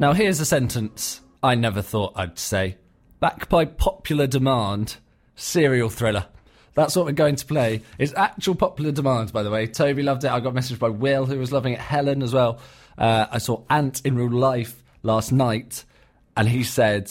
Now, 0.00 0.12
here's 0.12 0.38
a 0.38 0.44
sentence 0.44 1.22
I 1.42 1.56
never 1.56 1.82
thought 1.82 2.12
I'd 2.14 2.38
say. 2.38 2.76
Back 3.18 3.48
by 3.48 3.64
popular 3.64 4.28
demand, 4.28 4.98
serial 5.34 5.90
thriller. 5.90 6.26
That's 6.74 6.94
what 6.94 7.04
we're 7.06 7.12
going 7.12 7.34
to 7.34 7.44
play. 7.44 7.82
It's 7.98 8.14
actual 8.14 8.54
popular 8.54 8.92
demand, 8.92 9.32
by 9.32 9.42
the 9.42 9.50
way. 9.50 9.66
Toby 9.66 10.04
loved 10.04 10.22
it. 10.22 10.30
I 10.30 10.38
got 10.38 10.50
a 10.50 10.52
message 10.52 10.78
by 10.78 10.88
Will, 10.88 11.26
who 11.26 11.36
was 11.36 11.50
loving 11.50 11.72
it. 11.72 11.80
Helen 11.80 12.22
as 12.22 12.32
well. 12.32 12.60
Uh, 12.96 13.26
I 13.28 13.38
saw 13.38 13.64
Ant 13.70 14.00
in 14.06 14.14
real 14.14 14.30
life 14.30 14.84
last 15.02 15.32
night, 15.32 15.84
and 16.36 16.48
he 16.48 16.62
said, 16.62 17.10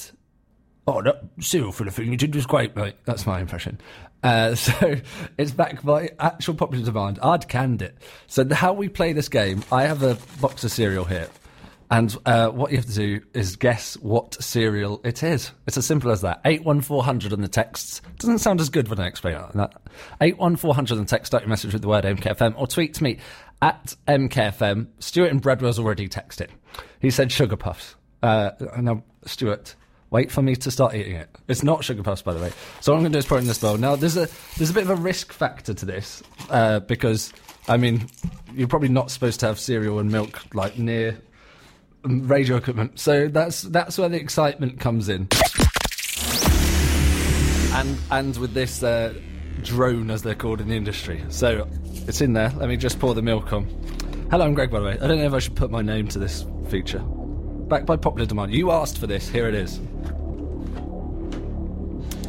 "Oh, 0.87 1.01
that 1.01 1.21
serial 1.41 1.73
thriller 1.73 1.91
thing 1.91 2.09
you 2.09 2.15
did 2.15 2.33
was 2.33 2.45
great, 2.45 2.73
mate." 2.77 2.95
That's 3.03 3.25
my 3.25 3.41
impression. 3.41 3.81
Uh, 4.23 4.55
so 4.55 4.95
it's 5.37 5.51
back 5.51 5.83
by 5.83 6.11
actual 6.21 6.53
popular 6.53 6.85
demand. 6.85 7.19
I'd 7.21 7.49
canned 7.49 7.81
it. 7.81 7.97
So 8.27 8.47
how 8.53 8.71
we 8.71 8.87
play 8.87 9.11
this 9.11 9.27
game, 9.27 9.65
I 9.73 9.83
have 9.83 10.03
a 10.03 10.17
box 10.39 10.63
of 10.63 10.71
cereal 10.71 11.03
here. 11.03 11.27
And 11.89 12.15
uh, 12.25 12.49
what 12.49 12.71
you 12.71 12.77
have 12.77 12.85
to 12.87 12.93
do 12.93 13.21
is 13.33 13.55
guess 13.55 13.95
what 13.97 14.41
cereal 14.43 14.99
it 15.05 15.23
is. 15.23 15.51
It's 15.67 15.77
as 15.77 15.85
simple 15.85 16.11
as 16.11 16.21
that. 16.21 16.41
81400 16.43 17.31
on 17.31 17.41
the 17.41 17.47
texts. 17.47 18.01
Doesn't 18.17 18.39
sound 18.39 18.59
as 18.59 18.69
good 18.69 18.89
when 18.89 18.99
I 18.99 19.07
explain 19.07 19.35
it 19.35 19.53
that. 19.53 19.73
81400 20.19 20.93
on 20.95 20.99
the 20.99 21.09
text, 21.09 21.27
start 21.27 21.43
your 21.43 21.49
message 21.49 21.71
with 21.71 21.81
the 21.81 21.87
word 21.87 22.03
MKFM 22.03 22.55
or 22.57 22.67
tweet 22.67 22.93
to 22.95 23.03
me 23.03 23.19
at 23.61 23.95
MKFM. 24.07 24.87
Stuart 24.99 25.31
in 25.31 25.39
Bradwell's 25.39 25.79
already 25.79 26.09
texted. 26.09 26.49
He 26.99 27.09
said 27.09 27.31
sugar 27.31 27.55
puffs. 27.55 27.95
Uh, 28.21 28.51
now, 28.79 29.03
Stuart, 29.25 29.75
wait 30.09 30.29
for 30.29 30.41
me 30.41 30.57
to 30.57 30.71
start 30.71 30.93
eating 30.93 31.15
it. 31.15 31.29
It's 31.47 31.63
not 31.63 31.85
sugar 31.85 32.03
puffs, 32.03 32.21
by 32.21 32.33
the 32.33 32.41
way. 32.41 32.51
So 32.81 32.91
what 32.91 32.97
I'm 32.97 33.03
going 33.03 33.13
to 33.13 33.17
do 33.17 33.19
is 33.19 33.25
put 33.25 33.35
it 33.35 33.41
in 33.41 33.47
this 33.47 33.59
bowl. 33.59 33.77
Now, 33.77 33.95
there's 33.95 34.17
a 34.17 34.27
there's 34.57 34.71
a 34.71 34.73
bit 34.73 34.83
of 34.83 34.89
a 34.89 34.95
risk 34.95 35.31
factor 35.31 35.73
to 35.73 35.85
this 35.85 36.21
uh, 36.49 36.81
because 36.81 37.31
I 37.69 37.77
mean, 37.77 38.07
you're 38.53 38.67
probably 38.67 38.89
not 38.89 39.11
supposed 39.11 39.39
to 39.41 39.47
have 39.47 39.59
cereal 39.59 39.99
and 39.99 40.11
milk 40.11 40.41
like 40.53 40.77
near 40.77 41.17
radio 42.07 42.55
equipment. 42.57 42.99
So 42.99 43.27
that's 43.27 43.61
that's 43.63 43.97
where 43.97 44.09
the 44.09 44.17
excitement 44.17 44.79
comes 44.79 45.09
in. 45.09 45.27
And 47.73 47.97
and 48.09 48.37
with 48.37 48.53
this 48.53 48.81
uh, 48.81 49.13
drone, 49.61 50.09
as 50.09 50.23
they're 50.23 50.35
called 50.35 50.61
in 50.61 50.69
the 50.69 50.75
industry. 50.75 51.23
So 51.29 51.67
it's 52.07 52.21
in 52.21 52.33
there. 52.33 52.51
Let 52.55 52.69
me 52.69 52.77
just 52.77 52.99
pour 52.99 53.13
the 53.13 53.21
milk 53.21 53.53
on. 53.53 53.65
Hello, 54.31 54.45
I'm 54.45 54.53
Greg. 54.53 54.71
By 54.71 54.79
the 54.79 54.85
way, 54.85 54.93
I 54.93 55.07
don't 55.07 55.19
know 55.19 55.25
if 55.25 55.33
I 55.33 55.39
should 55.39 55.55
put 55.55 55.71
my 55.71 55.81
name 55.81 56.07
to 56.09 56.19
this 56.19 56.45
feature. 56.69 56.99
Back 56.99 57.85
by 57.85 57.97
popular 57.97 58.25
demand. 58.25 58.53
You 58.53 58.71
asked 58.71 58.97
for 58.97 59.07
this. 59.07 59.27
Here 59.27 59.47
it 59.47 59.55
is. 59.55 59.79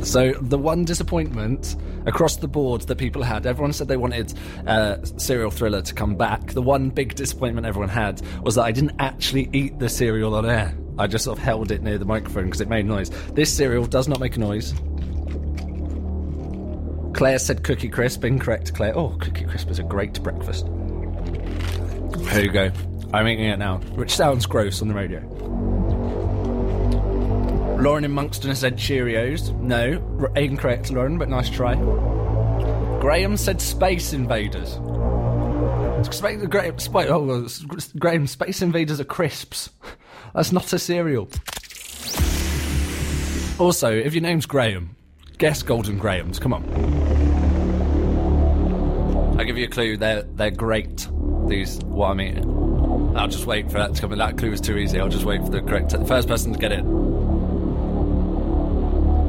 So 0.09 0.33
the 0.33 0.57
one 0.57 0.87
disappointment 0.87 1.77
across 2.07 2.37
the 2.37 2.49
board 2.49 2.81
that 2.83 2.97
people 2.97 3.23
had, 3.23 3.45
everyone 3.45 3.75
said 3.75 3.89
they 3.89 3.99
wanted 3.99 4.33
uh, 4.67 5.05
serial 5.19 5.51
thriller 5.51 5.83
to 5.83 5.93
come 5.93 6.17
back. 6.17 6.53
The 6.53 6.63
one 6.63 6.89
big 6.89 7.15
disappointment 7.15 7.67
everyone 7.67 7.91
had 7.91 8.23
was 8.43 8.55
that 8.55 8.63
I 8.63 8.73
didn't 8.73 8.97
actually 8.99 9.51
eat 9.53 9.79
the 9.79 9.91
cereal 9.91 10.35
on 10.35 10.47
air. 10.47 10.75
I 10.99 11.09
just 11.09 11.27
sort 11.27 11.37
of 11.37 11.45
held 11.45 11.71
it 11.71 11.83
near 11.83 11.99
the 11.99 12.07
microphone 12.07 12.47
because 12.47 12.63
it 12.63 12.71
made 12.71 12.87
noise. 12.87 13.11
This 13.35 13.55
cereal 13.55 13.85
does 13.85 14.09
not 14.09 14.19
make 14.19 14.37
a 14.37 14.41
noise. 14.41 14.73
Claire 17.15 17.39
said 17.39 17.63
Cookie 17.63 17.91
Crisp. 17.91 18.25
Incorrect, 18.25 18.73
Claire. 18.73 18.97
Oh, 18.97 19.11
Cookie 19.21 19.45
Crisp 19.45 19.69
is 19.69 19.79
a 19.79 19.83
great 19.83 20.23
breakfast. 20.23 20.67
Here 22.31 22.45
you 22.45 22.51
go. 22.51 22.71
I'm 23.13 23.29
eating 23.29 23.45
it 23.45 23.59
now, 23.59 23.77
which 23.95 24.17
sounds 24.17 24.47
gross 24.47 24.81
on 24.81 24.89
the 24.89 24.95
radio. 24.95 25.21
Lauren 27.79 28.05
in 28.05 28.13
Monkston 28.13 28.57
said 28.57 28.77
Cheerios. 28.77 29.57
No, 29.61 30.03
R- 30.21 30.37
incorrect, 30.37 30.91
Lauren, 30.91 31.17
but 31.17 31.29
nice 31.29 31.49
try. 31.49 31.77
Graham 33.01 33.37
said 33.37 33.61
Space 33.61 34.13
Invaders. 34.13 34.81
Space, 36.11 36.45
Graham, 36.47 36.77
oh, 37.11 37.49
Graham, 37.99 38.27
Space 38.27 38.63
Invaders 38.63 39.01
are 39.01 39.05
crisps. 39.05 39.71
That's 40.35 40.51
not 40.53 40.73
a 40.73 40.79
cereal. 40.79 41.29
Also, 43.59 43.93
if 43.93 44.15
your 44.15 44.23
name's 44.23 44.47
Graham, 44.47 44.97
guess 45.39 45.63
Golden 45.63 45.99
Grahams. 45.99 46.39
Come 46.39 46.53
on. 46.53 46.65
I'll 49.39 49.45
give 49.45 49.57
you 49.57 49.67
a 49.67 49.71
clue. 49.71 49.97
They're 49.97 50.23
they're 50.23 50.51
great. 50.51 51.09
These 51.47 51.79
what 51.85 52.11
I'm 52.11 52.21
eating. 52.21 53.17
I'll 53.17 53.29
just 53.29 53.47
wait 53.47 53.67
for 53.71 53.79
that 53.79 53.95
to 53.95 54.01
come 54.01 54.13
in. 54.13 54.19
That 54.19 54.37
clue 54.37 54.51
was 54.51 54.61
too 54.61 54.77
easy. 54.77 55.01
I'll 55.01 55.09
just 55.09 55.25
wait 55.25 55.43
for 55.43 55.51
the 55.51 55.63
correct 55.63 55.91
the 55.91 56.05
first 56.05 56.29
person 56.29 56.53
to 56.53 56.59
get 56.59 56.73
it. 56.73 56.85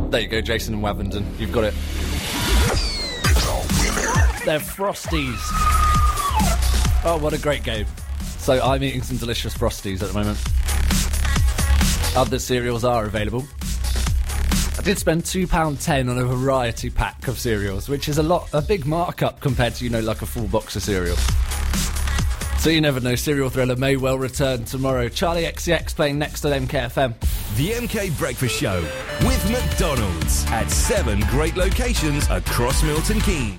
There 0.10 0.22
you 0.22 0.28
go, 0.28 0.42
Jason 0.42 0.74
and 0.74 0.84
Wavendon. 0.84 1.24
You've 1.40 1.52
got 1.52 1.66
it. 1.66 1.74
They're 4.44 4.60
Frosties. 4.60 5.38
Oh, 7.06 7.20
what 7.22 7.34
a 7.34 7.38
great 7.38 7.62
game. 7.62 7.86
So 8.40 8.60
I'm 8.60 8.82
eating 8.82 9.04
some 9.04 9.18
delicious 9.18 9.56
Frosties 9.56 10.02
at 10.02 10.08
the 10.08 10.14
moment. 10.14 10.40
Other 12.18 12.40
cereals 12.40 12.84
are 12.84 13.06
available. 13.06 13.46
I 14.80 14.82
did 14.82 14.98
spend 14.98 15.26
£2.10 15.26 16.10
on 16.10 16.18
a 16.18 16.26
variety 16.26 16.90
pack 16.90 17.28
of 17.28 17.38
cereals, 17.38 17.88
which 17.88 18.10
is 18.10 18.18
a 18.18 18.24
lot, 18.24 18.50
a 18.52 18.64
big 18.64 18.88
markup 18.88 19.42
compared 19.42 19.76
to, 19.76 19.84
you 19.84 19.92
know, 19.92 20.00
like 20.00 20.24
a 20.24 20.26
full 20.26 20.48
box 20.48 20.76
of 20.76 20.82
cereal. 20.82 21.18
So 22.60 22.70
you 22.70 22.82
never 22.82 23.00
know, 23.00 23.16
Serial 23.16 23.50
Thriller 23.50 23.78
may 23.78 23.96
well 23.96 24.18
return 24.18 24.66
tomorrow. 24.66 25.08
Charli 25.08 25.50
XCX 25.50 25.96
playing 25.96 26.20
next 26.20 26.44
at 26.44 26.62
MKFM. 26.62 27.18
The 27.56 27.70
MK 27.70 28.18
Breakfast 28.18 28.60
Show 28.60 28.82
with 29.22 29.50
McDonald's 29.50 30.46
at 30.48 30.70
seven 30.70 31.22
great 31.30 31.56
locations 31.56 32.30
across 32.30 32.84
Milton 32.84 33.22
Keynes. 33.22 33.58